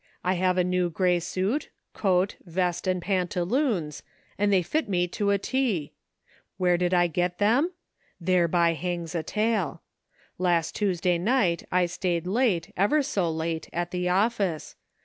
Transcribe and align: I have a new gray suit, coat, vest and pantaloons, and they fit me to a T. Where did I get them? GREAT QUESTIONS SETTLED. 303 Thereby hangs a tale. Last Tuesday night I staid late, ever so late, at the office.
I 0.23 0.33
have 0.33 0.57
a 0.57 0.63
new 0.63 0.89
gray 0.89 1.19
suit, 1.19 1.69
coat, 1.93 2.35
vest 2.43 2.87
and 2.87 3.03
pantaloons, 3.03 4.01
and 4.35 4.51
they 4.51 4.63
fit 4.63 4.89
me 4.89 5.07
to 5.09 5.29
a 5.29 5.37
T. 5.37 5.93
Where 6.57 6.75
did 6.75 6.91
I 6.91 7.05
get 7.05 7.37
them? 7.37 7.65
GREAT 7.67 7.71
QUESTIONS 7.71 7.77
SETTLED. 7.77 8.51
303 8.51 8.83
Thereby 8.89 8.89
hangs 8.89 9.15
a 9.15 9.23
tale. 9.71 9.81
Last 10.39 10.73
Tuesday 10.75 11.19
night 11.19 11.67
I 11.71 11.85
staid 11.85 12.25
late, 12.25 12.73
ever 12.75 13.03
so 13.03 13.29
late, 13.29 13.69
at 13.71 13.91
the 13.91 14.09
office. 14.09 14.75